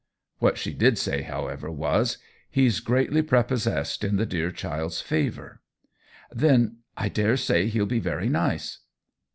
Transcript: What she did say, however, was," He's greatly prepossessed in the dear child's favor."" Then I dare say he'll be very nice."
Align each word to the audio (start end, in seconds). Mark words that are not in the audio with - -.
What 0.39 0.57
she 0.57 0.73
did 0.73 0.97
say, 0.97 1.21
however, 1.21 1.69
was," 1.69 2.17
He's 2.49 2.79
greatly 2.79 3.21
prepossessed 3.21 4.03
in 4.03 4.15
the 4.15 4.25
dear 4.25 4.49
child's 4.51 4.99
favor."" 4.99 5.61
Then 6.31 6.77
I 6.97 7.07
dare 7.07 7.37
say 7.37 7.67
he'll 7.67 7.85
be 7.85 7.99
very 7.99 8.27
nice." 8.27 8.79